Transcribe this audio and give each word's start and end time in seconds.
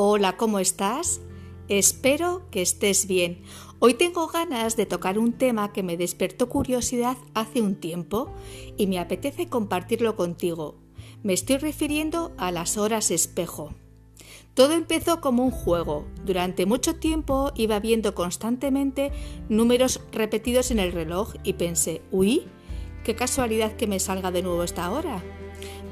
Hola, 0.00 0.36
¿cómo 0.36 0.60
estás? 0.60 1.20
Espero 1.66 2.48
que 2.52 2.62
estés 2.62 3.08
bien. 3.08 3.42
Hoy 3.80 3.94
tengo 3.94 4.28
ganas 4.28 4.76
de 4.76 4.86
tocar 4.86 5.18
un 5.18 5.32
tema 5.32 5.72
que 5.72 5.82
me 5.82 5.96
despertó 5.96 6.48
curiosidad 6.48 7.16
hace 7.34 7.62
un 7.62 7.74
tiempo 7.74 8.32
y 8.76 8.86
me 8.86 9.00
apetece 9.00 9.48
compartirlo 9.48 10.14
contigo. 10.14 10.76
Me 11.24 11.32
estoy 11.32 11.56
refiriendo 11.56 12.32
a 12.38 12.52
las 12.52 12.76
horas 12.76 13.10
espejo. 13.10 13.74
Todo 14.54 14.74
empezó 14.74 15.20
como 15.20 15.42
un 15.42 15.50
juego. 15.50 16.06
Durante 16.24 16.64
mucho 16.64 16.94
tiempo 16.94 17.50
iba 17.56 17.80
viendo 17.80 18.14
constantemente 18.14 19.10
números 19.48 20.00
repetidos 20.12 20.70
en 20.70 20.78
el 20.78 20.92
reloj 20.92 21.34
y 21.42 21.54
pensé, 21.54 22.02
uy, 22.12 22.44
qué 23.02 23.16
casualidad 23.16 23.72
que 23.72 23.88
me 23.88 23.98
salga 23.98 24.30
de 24.30 24.44
nuevo 24.44 24.62
esta 24.62 24.92
hora. 24.92 25.24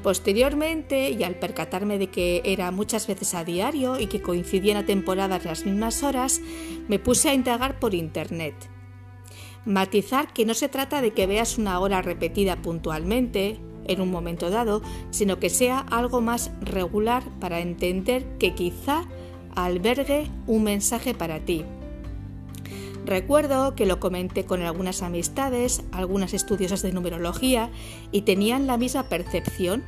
Posteriormente, 0.07 1.09
y 1.11 1.21
al 1.25 1.35
percatarme 1.35 1.97
de 1.97 2.07
que 2.07 2.41
era 2.45 2.71
muchas 2.71 3.07
veces 3.07 3.33
a 3.33 3.43
diario 3.43 3.99
y 3.99 4.07
que 4.07 4.21
coincidían 4.21 4.77
a 4.77 4.85
temporadas 4.85 5.43
las 5.43 5.65
mismas 5.65 6.01
horas, 6.01 6.39
me 6.87 6.97
puse 6.97 7.27
a 7.27 7.33
indagar 7.33 7.77
por 7.77 7.93
internet. 7.93 8.55
Matizar 9.65 10.31
que 10.31 10.45
no 10.45 10.53
se 10.53 10.69
trata 10.69 11.01
de 11.01 11.11
que 11.11 11.27
veas 11.27 11.57
una 11.57 11.77
hora 11.81 12.01
repetida 12.01 12.61
puntualmente, 12.61 13.59
en 13.85 13.99
un 13.99 14.09
momento 14.09 14.49
dado, 14.49 14.81
sino 15.09 15.41
que 15.41 15.49
sea 15.49 15.79
algo 15.79 16.21
más 16.21 16.51
regular 16.61 17.23
para 17.41 17.59
entender 17.59 18.37
que 18.37 18.55
quizá 18.55 19.03
albergue 19.55 20.31
un 20.45 20.63
mensaje 20.63 21.15
para 21.15 21.41
ti. 21.41 21.65
Recuerdo 23.07 23.73
que 23.73 23.85
lo 23.85 24.01
comenté 24.01 24.43
con 24.43 24.61
algunas 24.61 25.01
amistades, 25.01 25.81
algunas 25.93 26.33
estudiosas 26.33 26.81
de 26.81 26.91
numerología, 26.91 27.71
y 28.11 28.23
tenían 28.23 28.67
la 28.67 28.75
misma 28.75 29.03
percepción, 29.03 29.85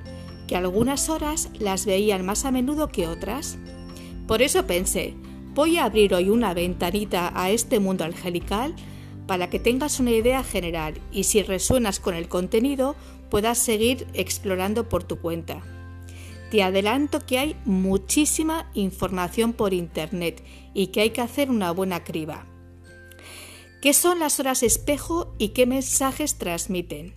que 0.47 0.55
algunas 0.55 1.09
horas 1.09 1.49
las 1.59 1.85
veían 1.85 2.25
más 2.25 2.45
a 2.45 2.51
menudo 2.51 2.87
que 2.87 3.07
otras. 3.07 3.57
Por 4.25 4.41
eso 4.41 4.65
pensé, 4.65 5.15
voy 5.53 5.75
a 5.75 5.83
abrir 5.83 6.13
hoy 6.13 6.29
una 6.29 6.53
ventanita 6.53 7.33
a 7.35 7.51
este 7.51 7.81
mundo 7.81 8.05
angelical 8.05 8.73
para 9.27 9.49
que 9.49 9.59
tengas 9.59 9.99
una 9.99 10.11
idea 10.11 10.41
general 10.41 10.93
y 11.11 11.25
si 11.25 11.43
resuenas 11.43 11.99
con 11.99 12.15
el 12.15 12.29
contenido 12.29 12.95
puedas 13.29 13.57
seguir 13.57 14.07
explorando 14.13 14.87
por 14.87 15.03
tu 15.03 15.19
cuenta. 15.19 15.61
Te 16.51 16.63
adelanto 16.63 17.19
que 17.19 17.37
hay 17.37 17.57
muchísima 17.65 18.71
información 18.75 19.51
por 19.51 19.73
Internet 19.73 20.41
y 20.73 20.87
que 20.87 21.01
hay 21.01 21.09
que 21.09 21.19
hacer 21.19 21.49
una 21.49 21.71
buena 21.71 22.05
criba. 22.05 22.48
¿Qué 23.81 23.93
son 23.93 24.19
las 24.19 24.41
horas 24.41 24.61
espejo 24.61 25.33
y 25.37 25.49
qué 25.49 25.65
mensajes 25.65 26.37
transmiten? 26.37 27.13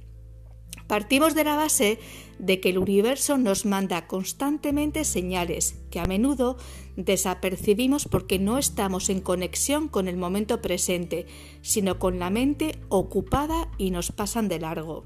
Partimos 0.87 1.35
de 1.35 1.43
la 1.43 1.57
base 1.57 1.99
de 2.39 2.61
que 2.61 2.69
el 2.71 2.79
universo 2.79 3.37
nos 3.37 3.67
manda 3.67 4.07
constantemente 4.07 5.05
señales 5.05 5.75
que 5.91 5.99
a 5.99 6.05
menudo 6.05 6.57
desapercibimos 6.97 8.07
porque 8.07 8.39
no 8.39 8.59
estamos 8.59 9.11
en 9.11 9.21
conexión 9.21 9.89
con 9.89 10.07
el 10.07 10.17
momento 10.17 10.63
presente, 10.63 11.27
sino 11.63 11.99
con 11.99 12.21
la 12.21 12.31
mente 12.31 12.79
ocupada 12.89 13.69
y 13.77 13.91
nos 13.91 14.13
pasan 14.13 14.47
de 14.47 14.61
largo. 14.61 15.05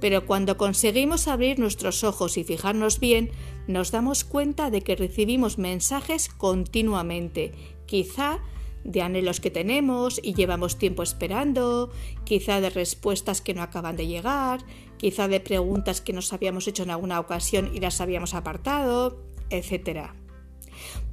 Pero 0.00 0.26
cuando 0.26 0.56
conseguimos 0.56 1.26
abrir 1.26 1.58
nuestros 1.58 2.04
ojos 2.04 2.36
y 2.38 2.44
fijarnos 2.44 3.00
bien, 3.00 3.32
nos 3.66 3.90
damos 3.90 4.22
cuenta 4.22 4.70
de 4.70 4.82
que 4.82 4.94
recibimos 4.94 5.58
mensajes 5.58 6.28
continuamente, 6.28 7.52
quizá 7.86 8.40
de 8.84 9.02
anhelos 9.02 9.40
que 9.40 9.50
tenemos 9.50 10.20
y 10.22 10.34
llevamos 10.34 10.78
tiempo 10.78 11.02
esperando, 11.02 11.90
quizá 12.24 12.60
de 12.60 12.70
respuestas 12.70 13.40
que 13.40 13.54
no 13.54 13.62
acaban 13.62 13.96
de 13.96 14.06
llegar, 14.06 14.60
quizá 14.96 15.28
de 15.28 15.40
preguntas 15.40 16.00
que 16.00 16.12
nos 16.12 16.32
habíamos 16.32 16.66
hecho 16.68 16.82
en 16.82 16.90
alguna 16.90 17.20
ocasión 17.20 17.70
y 17.74 17.80
las 17.80 18.00
habíamos 18.00 18.34
apartado, 18.34 19.18
etc. 19.50 20.10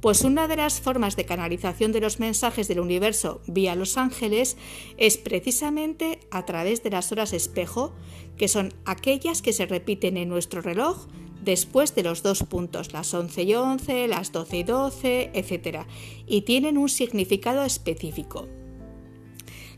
Pues 0.00 0.22
una 0.22 0.48
de 0.48 0.56
las 0.56 0.80
formas 0.80 1.16
de 1.16 1.26
canalización 1.26 1.92
de 1.92 2.00
los 2.00 2.20
mensajes 2.20 2.68
del 2.68 2.80
universo 2.80 3.40
vía 3.46 3.74
los 3.74 3.96
ángeles 3.98 4.56
es 4.96 5.18
precisamente 5.18 6.20
a 6.30 6.44
través 6.46 6.82
de 6.82 6.90
las 6.90 7.12
horas 7.12 7.32
espejo, 7.32 7.92
que 8.36 8.48
son 8.48 8.72
aquellas 8.84 9.42
que 9.42 9.52
se 9.52 9.66
repiten 9.66 10.16
en 10.16 10.28
nuestro 10.28 10.62
reloj 10.62 11.06
después 11.42 11.94
de 11.94 12.02
los 12.02 12.22
dos 12.22 12.42
puntos, 12.44 12.92
las 12.92 13.12
11 13.12 13.42
y 13.42 13.54
11, 13.54 14.08
las 14.08 14.32
12 14.32 14.56
y 14.56 14.62
12, 14.62 15.30
etc. 15.34 15.86
Y 16.26 16.42
tienen 16.42 16.78
un 16.78 16.88
significado 16.88 17.64
específico. 17.64 18.48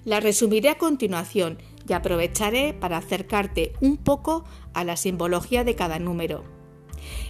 La 0.05 0.21
resumiré 0.21 0.69
a 0.71 0.79
continuación 0.79 1.59
y 1.89 1.93
aprovecharé 1.93 2.75
para 2.75 2.97
acercarte 2.97 3.73
un 3.81 3.97
poco 3.97 4.45
a 4.75 4.85
la 4.85 4.97
simbología 4.97 5.65
de 5.65 5.77
cada 5.77 5.99
número. 5.99 6.45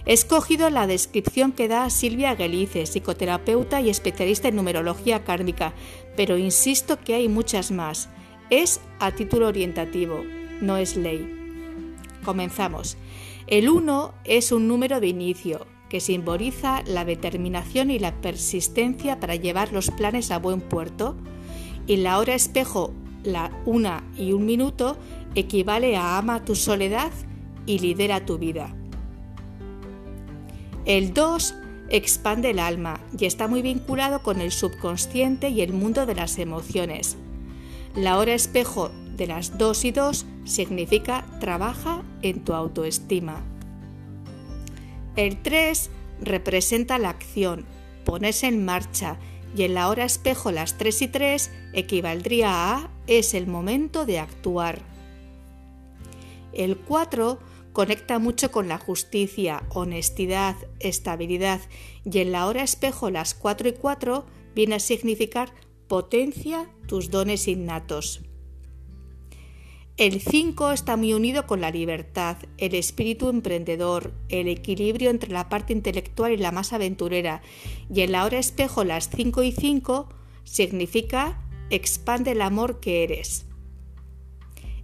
He 0.05 0.13
escogido 0.13 0.69
la 0.69 0.87
descripción 0.87 1.51
que 1.51 1.67
da 1.67 1.89
Silvia 1.89 2.35
Gelice, 2.35 2.85
psicoterapeuta 2.85 3.81
y 3.81 3.89
especialista 3.89 4.47
en 4.47 4.55
numerología 4.55 5.23
kármica, 5.23 5.73
pero 6.15 6.37
insisto 6.37 6.99
que 6.99 7.15
hay 7.15 7.29
muchas 7.29 7.71
más. 7.71 8.09
Es 8.49 8.81
a 8.99 9.11
título 9.11 9.47
orientativo, 9.47 10.23
no 10.61 10.77
es 10.77 10.95
ley. 10.95 11.27
Comenzamos. 12.23 12.97
El 13.47 13.69
1 13.69 14.13
es 14.23 14.51
un 14.51 14.67
número 14.67 14.99
de 14.99 15.07
inicio 15.07 15.67
que 15.89 15.99
simboliza 15.99 16.81
la 16.85 17.05
determinación 17.05 17.91
y 17.91 17.99
la 17.99 18.19
persistencia 18.21 19.19
para 19.19 19.35
llevar 19.35 19.73
los 19.73 19.91
planes 19.91 20.31
a 20.31 20.39
buen 20.39 20.61
puerto 20.61 21.15
y 21.85 21.97
la 21.97 22.17
hora 22.19 22.35
espejo, 22.35 22.93
la 23.23 23.51
1 23.65 24.01
y 24.17 24.31
un 24.31 24.45
minuto, 24.45 24.97
equivale 25.35 25.97
a 25.97 26.17
ama 26.17 26.45
tu 26.45 26.55
soledad 26.55 27.11
y 27.65 27.79
lidera 27.79 28.25
tu 28.25 28.37
vida. 28.37 28.73
El 30.85 31.13
2 31.13 31.55
expande 31.89 32.49
el 32.51 32.59
alma 32.59 32.99
y 33.17 33.25
está 33.25 33.47
muy 33.47 33.61
vinculado 33.61 34.23
con 34.23 34.41
el 34.41 34.51
subconsciente 34.51 35.49
y 35.49 35.61
el 35.61 35.73
mundo 35.73 36.05
de 36.05 36.15
las 36.15 36.39
emociones. 36.39 37.17
La 37.95 38.17
hora 38.17 38.33
espejo 38.33 38.89
de 39.15 39.27
las 39.27 39.57
2 39.57 39.85
y 39.85 39.91
2 39.91 40.25
significa 40.45 41.25
trabaja 41.39 42.03
en 42.23 42.43
tu 42.43 42.53
autoestima. 42.53 43.43
El 45.15 45.43
3 45.43 45.91
representa 46.21 46.97
la 46.97 47.09
acción, 47.09 47.65
ponerse 48.03 48.47
en 48.47 48.65
marcha, 48.65 49.19
y 49.55 49.63
en 49.63 49.75
la 49.75 49.89
hora 49.89 50.05
espejo 50.05 50.51
las 50.51 50.79
3 50.79 51.03
y 51.03 51.07
3 51.09 51.51
equivaldría 51.73 52.73
a 52.73 52.89
es 53.05 53.35
el 53.35 53.45
momento 53.45 54.07
de 54.07 54.17
actuar. 54.17 54.81
El 56.53 56.77
4 56.77 57.39
conecta 57.71 58.17
mucho 58.17 58.51
con 58.51 58.67
la 58.67 58.79
justicia, 58.79 59.63
honestidad, 59.69 60.55
estabilidad, 60.79 61.61
y 62.03 62.19
en 62.19 62.31
la 62.31 62.47
hora 62.47 62.63
espejo 62.63 63.11
las 63.11 63.35
4 63.35 63.69
y 63.69 63.73
4 63.73 64.25
viene 64.55 64.75
a 64.75 64.79
significar 64.79 65.53
potencia 65.87 66.69
tus 66.87 67.11
dones 67.11 67.47
innatos. 67.47 68.21
El 69.95 70.21
5 70.21 70.71
está 70.71 70.97
muy 70.97 71.13
unido 71.13 71.45
con 71.45 71.61
la 71.61 71.69
libertad, 71.69 72.37
el 72.57 72.73
espíritu 72.73 73.29
emprendedor, 73.29 74.11
el 74.27 74.47
equilibrio 74.47 75.11
entre 75.11 75.31
la 75.31 75.49
parte 75.49 75.71
intelectual 75.71 76.31
y 76.31 76.37
la 76.37 76.51
más 76.51 76.73
aventurera, 76.73 77.43
y 77.93 78.01
en 78.01 78.11
la 78.11 78.25
hora 78.25 78.39
espejo 78.39 78.83
las 78.83 79.09
5 79.09 79.43
y 79.43 79.51
5 79.51 80.09
significa 80.45 81.45
expande 81.69 82.31
el 82.31 82.41
amor 82.41 82.79
que 82.79 83.03
eres. 83.03 83.45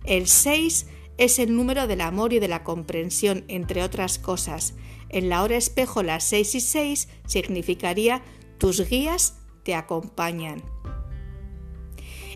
El 0.03 0.27
6 0.27 0.85
es 1.17 1.39
el 1.39 1.55
número 1.55 1.87
del 1.87 2.01
amor 2.01 2.31
y 2.31 2.39
de 2.39 2.47
la 2.47 2.63
comprensión, 2.63 3.45
entre 3.47 3.81
otras 3.81 4.19
cosas. 4.19 4.75
En 5.09 5.27
la 5.27 5.41
hora 5.41 5.57
espejo 5.57 6.03
las 6.03 6.23
6 6.25 6.53
y 6.53 6.61
6 6.61 7.09
significaría 7.25 8.21
tus 8.59 8.87
guías 8.87 9.39
te 9.63 9.73
acompañan. 9.73 10.61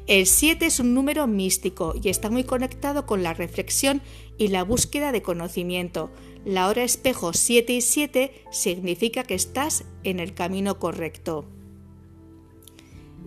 El 0.05 0.25
7 0.25 0.65
es 0.65 0.79
un 0.81 0.93
número 0.93 1.27
místico 1.27 1.93
y 2.01 2.09
está 2.09 2.29
muy 2.29 2.43
conectado 2.43 3.05
con 3.05 3.23
la 3.23 3.33
reflexión 3.33 4.01
y 4.37 4.49
la 4.49 4.63
búsqueda 4.63 5.13
de 5.13 5.21
conocimiento. 5.21 6.11
La 6.43 6.67
hora 6.67 6.83
espejo 6.83 7.31
7 7.31 7.71
y 7.71 7.81
7 7.81 8.43
significa 8.51 9.23
que 9.23 9.35
estás 9.35 9.85
en 10.03 10.19
el 10.19 10.33
camino 10.33 10.77
correcto. 10.77 11.45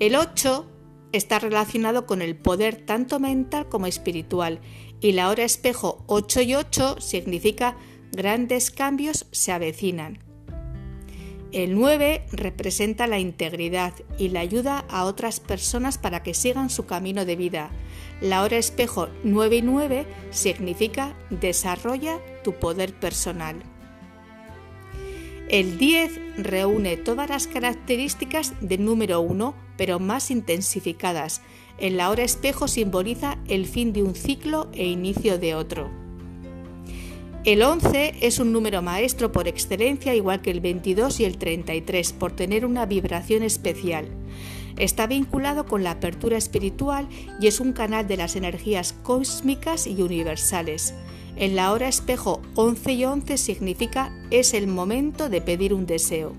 El 0.01 0.17
8 0.17 0.67
está 1.13 1.39
relacionado 1.39 2.05
con 2.05 2.21
el 2.21 2.37
poder 2.37 2.85
tanto 2.85 3.21
mental 3.21 3.71
como 3.71 3.87
espiritual 3.87 4.61
y 5.01 5.13
la 5.13 5.31
hora 5.31 5.45
espejo 5.45 6.05
8 6.09 6.43
y 6.43 6.55
8 6.57 7.01
significa 7.01 7.79
grandes 8.13 8.71
cambios 8.71 9.27
se 9.31 9.53
avecinan. 9.53 10.26
El 11.57 11.75
9 11.75 12.27
representa 12.33 13.07
la 13.07 13.19
integridad 13.19 13.95
y 14.19 14.29
la 14.29 14.41
ayuda 14.41 14.85
a 14.91 15.05
otras 15.05 15.41
personas 15.41 15.97
para 15.97 16.23
que 16.23 16.35
sigan 16.35 16.69
su 16.69 16.85
camino 16.85 17.25
de 17.25 17.35
vida. 17.35 17.71
La 18.21 18.43
hora 18.43 18.59
espejo 18.59 19.09
9 19.25 19.57
y 19.57 19.63
9 19.63 20.07
significa 20.31 21.17
desarrolla 21.31 22.19
tu 22.45 22.53
poder 22.53 22.93
personal. 22.93 23.57
El 25.49 25.79
10 25.79 26.37
reúne 26.37 26.99
todas 26.99 27.31
las 27.31 27.47
características 27.47 28.53
del 28.61 28.85
número 28.85 29.23
1, 29.23 29.55
pero 29.79 29.99
más 29.99 30.31
intensificadas. 30.31 31.41
En 31.79 31.97
la 31.97 32.11
hora 32.11 32.25
espejo 32.25 32.69
simboliza 32.69 33.39
el 33.49 33.65
fin 33.65 33.95
de 33.95 34.03
un 34.03 34.15
ciclo 34.15 34.69
e 34.75 34.85
inicio 34.85 35.39
de 35.39 35.55
otro. 35.55 36.06
El 37.47 37.63
11 37.63 38.15
es 38.23 38.41
un 38.41 38.53
número 38.53 38.83
maestro 38.83 39.31
por 39.31 39.47
excelencia, 39.47 40.17
igual 40.17 40.43
que 40.43 40.51
el 40.51 40.59
22 40.59 41.21
y 41.21 41.27
el 41.27 41.39
33, 41.39 42.13
por 42.13 42.33
tener 42.33 42.67
una 42.67 42.87
vibración 42.87 43.45
especial. 43.45 44.09
Está 44.77 45.07
vinculado 45.07 45.65
con 45.65 45.85
la 45.85 45.93
apertura 45.93 46.37
espiritual 46.37 47.09
y 47.41 47.47
es 47.47 47.61
un 47.61 47.73
canal 47.73 48.09
de 48.09 48.17
las 48.17 48.35
energías 48.35 48.95
cósmicas 49.05 49.87
y 49.87 50.03
universales. 50.03 50.93
En 51.37 51.55
la 51.55 51.71
hora 51.71 51.87
espejo 51.87 52.43
11 52.57 52.93
y 52.95 53.05
11 53.05 53.37
significa 53.37 54.13
es 54.33 54.53
el 54.53 54.67
momento 54.67 55.29
de 55.29 55.41
pedir 55.41 55.73
un 55.73 55.87
deseo. 55.87 56.33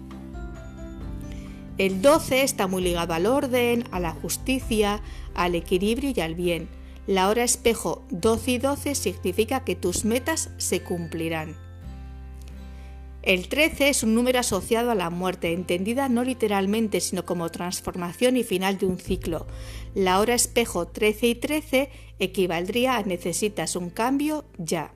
El 1.78 2.02
12 2.02 2.44
está 2.44 2.68
muy 2.68 2.84
ligado 2.84 3.14
al 3.14 3.28
orden, 3.28 3.86
a 3.92 4.02
la 4.02 4.12
justicia, 4.12 5.02
al 5.36 5.56
equilibrio 5.56 6.12
y 6.14 6.20
al 6.20 6.36
bien. 6.36 6.68
La 7.08 7.30
hora 7.30 7.46
espejo 7.46 8.04
12 8.10 8.52
y 8.52 8.58
12 8.58 8.94
significa 8.94 9.64
que 9.64 9.78
tus 9.78 10.04
metas 10.04 10.50
se 10.58 10.84
cumplirán. 10.84 11.56
El 13.24 13.48
13 13.48 13.88
es 13.88 14.04
un 14.04 14.14
número 14.14 14.40
asociado 14.40 14.92
a 14.92 14.96
la 14.96 15.10
muerte, 15.10 15.54
entendida 15.54 16.10
no 16.10 16.26
literalmente, 16.26 17.00
sino 17.00 17.26
como 17.26 17.50
transformación 17.50 18.36
y 18.36 18.44
final 18.44 18.78
de 18.78 18.88
un 18.88 19.00
ciclo. 19.00 19.48
La 19.96 20.20
hora 20.20 20.36
espejo 20.36 20.88
13 20.88 21.28
y 21.28 21.36
13 21.36 21.90
equivaldría 22.20 22.98
a 22.98 23.04
necesitas 23.04 23.78
un 23.78 23.90
cambio 23.90 24.46
ya. 24.58 24.94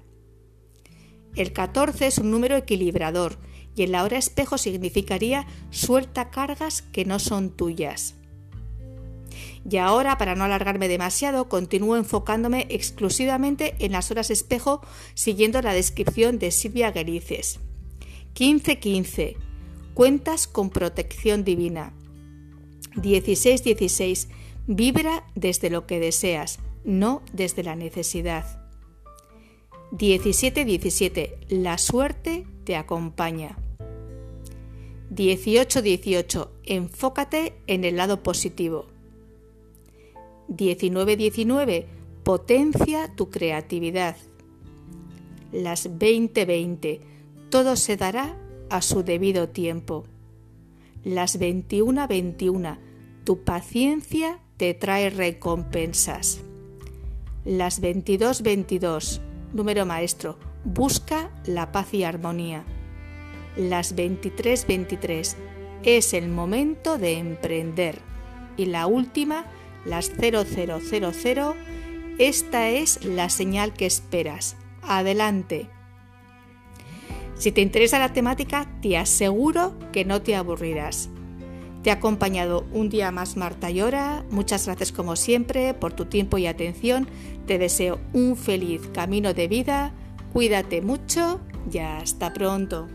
El 1.35 1.53
14 1.53 2.07
es 2.07 2.17
un 2.17 2.29
número 2.29 2.57
equilibrador 2.57 3.37
y 3.73 3.83
en 3.83 3.93
la 3.93 4.03
hora 4.03 4.17
espejo 4.17 4.57
significaría 4.57 5.47
suelta 5.69 6.29
cargas 6.29 6.81
que 6.81 7.05
no 7.05 7.19
son 7.19 7.51
tuyas. 7.51 8.15
Y 9.69 9.77
ahora, 9.77 10.17
para 10.17 10.35
no 10.35 10.43
alargarme 10.43 10.87
demasiado, 10.87 11.47
continúo 11.47 11.95
enfocándome 11.95 12.65
exclusivamente 12.69 13.75
en 13.79 13.91
las 13.91 14.09
horas 14.09 14.31
espejo 14.31 14.81
siguiendo 15.13 15.61
la 15.61 15.73
descripción 15.73 16.39
de 16.39 16.51
Silvia 16.51 16.91
Gerices. 16.91 17.59
15.15. 18.33 19.35
Cuentas 19.93 20.47
con 20.47 20.69
protección 20.69 21.43
divina. 21.43 21.93
16.16. 22.95 24.29
Vibra 24.67 25.25
desde 25.35 25.69
lo 25.69 25.85
que 25.85 25.99
deseas, 25.99 26.59
no 26.83 27.21
desde 27.33 27.63
la 27.63 27.75
necesidad. 27.75 28.61
17.17. 29.91 31.35
La 31.49 31.77
suerte 31.77 32.47
te 32.63 32.75
acompaña. 32.75 33.57
18.18. 35.13 36.49
Enfócate 36.63 37.53
en 37.67 37.83
el 37.83 37.97
lado 37.97 38.23
positivo. 38.23 38.90
19.19. 40.51 41.85
Potencia 42.23 43.13
tu 43.15 43.29
creatividad. 43.29 44.15
Las 45.51 45.89
20.20 45.89 46.99
todo 47.51 47.75
se 47.75 47.97
dará 47.97 48.37
a 48.69 48.81
su 48.81 49.03
debido 49.03 49.49
tiempo. 49.49 50.05
Las 51.03 51.37
21:21, 51.37 52.77
tu 53.25 53.43
paciencia 53.43 54.39
te 54.55 54.73
trae 54.73 55.09
recompensas. 55.09 56.41
Las 57.43 57.81
22:22, 57.81 59.19
número 59.53 59.85
maestro, 59.85 60.37
busca 60.63 61.29
la 61.45 61.73
paz 61.73 61.93
y 61.93 62.05
armonía. 62.05 62.63
Las 63.57 63.95
23:23, 63.95 65.35
es 65.83 66.13
el 66.13 66.29
momento 66.29 66.97
de 66.97 67.17
emprender. 67.17 67.99
Y 68.55 68.67
la 68.67 68.87
última, 68.87 69.45
las 69.85 70.11
0000, 70.11 71.55
esta 72.17 72.69
es 72.69 73.03
la 73.03 73.29
señal 73.29 73.73
que 73.73 73.85
esperas. 73.85 74.55
Adelante. 74.81 75.69
Si 77.35 77.51
te 77.51 77.61
interesa 77.61 77.97
la 77.97 78.13
temática, 78.13 78.67
te 78.81 78.97
aseguro 78.97 79.73
que 79.91 80.05
no 80.05 80.21
te 80.21 80.35
aburrirás. 80.35 81.09
Te 81.81 81.89
ha 81.89 81.93
acompañado 81.95 82.67
un 82.71 82.89
día 82.89 83.09
más 83.11 83.37
Marta 83.37 83.71
Llora. 83.71 84.23
Muchas 84.29 84.67
gracias 84.67 84.91
como 84.91 85.15
siempre 85.15 85.73
por 85.73 85.93
tu 85.93 86.05
tiempo 86.05 86.37
y 86.37 86.45
atención. 86.45 87.07
Te 87.47 87.57
deseo 87.57 87.99
un 88.13 88.37
feliz 88.37 88.81
camino 88.93 89.33
de 89.33 89.47
vida. 89.47 89.93
Cuídate 90.31 90.81
mucho 90.81 91.41
y 91.71 91.79
hasta 91.79 92.33
pronto. 92.33 92.87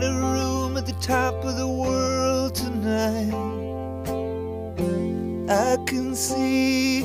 Got 0.00 0.04
a 0.04 0.12
room 0.12 0.76
at 0.76 0.84
the 0.84 0.92
top 1.00 1.42
of 1.42 1.56
the 1.56 1.66
world 1.66 2.54
tonight. 2.54 3.32
I 5.48 5.78
can 5.86 6.14
see 6.14 7.02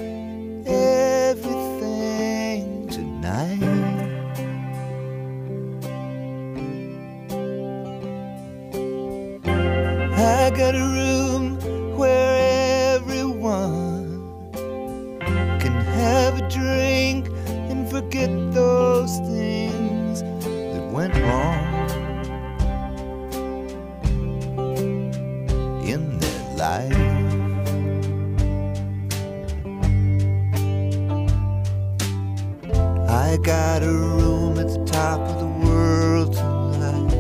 everything 0.65 1.69
tonight. 2.89 3.63
I 10.17 10.49
got 10.49 10.75
a 10.75 10.79
room 10.79 11.11
I 26.63 26.88
got 33.42 33.81
a 33.81 33.92
room 33.92 34.60
at 34.60 34.68
the 34.68 34.86
top 34.86 35.22
of 35.22 35.40
the 35.40 35.48
world 35.66 36.34
tonight. 36.34 37.16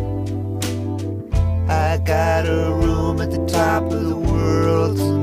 I 1.67 1.97
got 2.05 2.45
a 2.45 2.71
room 2.71 3.19
at 3.19 3.31
the 3.31 3.43
top 3.47 3.91
of 3.91 4.09
the 4.09 4.15
world 4.15 4.97
tonight. 4.97 5.20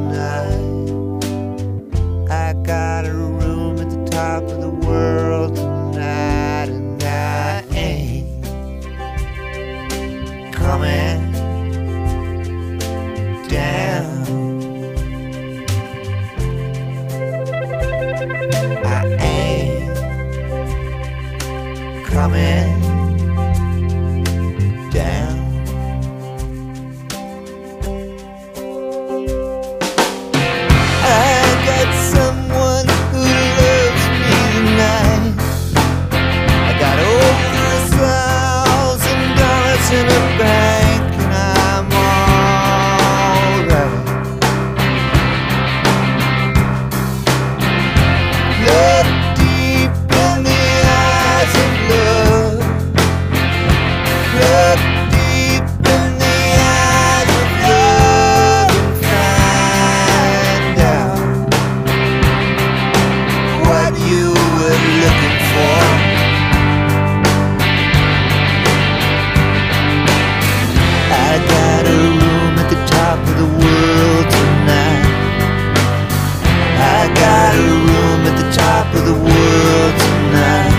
The 79.08 79.14
world 79.14 79.94
tonight. 80.04 80.74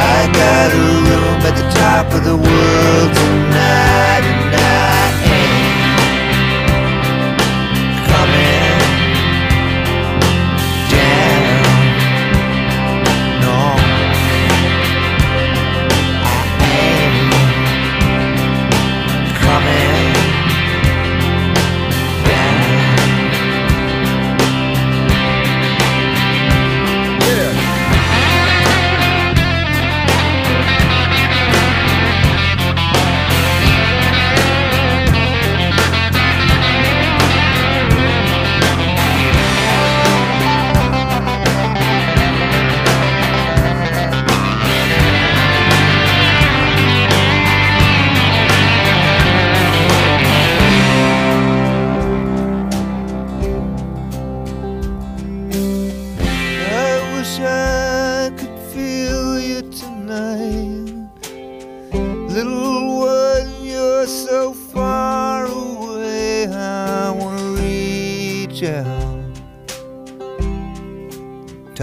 I 0.00 0.20
got 0.40 0.68
a 0.72 0.84
room 1.06 1.40
at 1.48 1.54
the 1.60 1.68
top 1.76 2.06
of 2.16 2.22
the 2.24 2.36
world 2.36 3.10
tonight, 3.12 3.23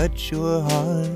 touch 0.01 0.31
your 0.31 0.61
heart. 0.61 1.09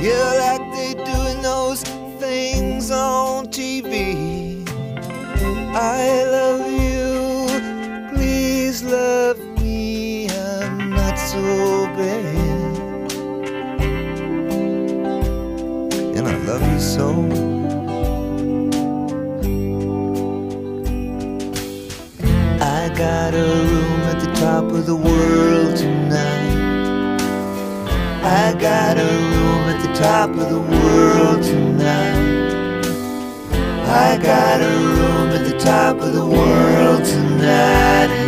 Yeah, 0.00 0.28
like 0.42 0.64
they 0.72 0.94
doing 0.94 1.42
those 1.42 1.82
things 2.18 2.90
on 2.90 3.48
TV. 3.48 4.66
I 5.74 6.24
love 6.24 6.64
you, 6.80 8.10
please 8.14 8.82
love 8.82 9.38
me. 9.60 10.30
I'm 10.30 10.90
not 10.90 11.16
so 11.16 11.42
bad, 11.98 13.12
and 16.16 16.26
I 16.26 16.36
love 16.46 16.62
you 16.72 16.80
so. 16.80 17.51
Got 23.02 23.34
a 23.34 23.42
room 23.42 24.00
at 24.12 24.20
the 24.20 24.32
top 24.34 24.62
of 24.62 24.86
the 24.86 24.94
world 24.94 25.76
tonight. 25.76 27.20
I 28.22 28.54
got 28.60 28.96
a 28.96 29.10
room 29.32 29.62
at 29.72 29.82
the 29.84 29.92
top 29.92 30.30
of 30.30 30.48
the 30.48 30.60
world 30.60 31.42
tonight. 31.42 32.84
I 34.06 34.16
got 34.22 34.60
a 34.60 34.74
room 34.94 35.30
at 35.36 35.44
the 35.50 35.58
top 35.58 35.96
of 35.96 36.12
the 36.12 36.24
world 36.24 37.04
tonight. 37.04 38.22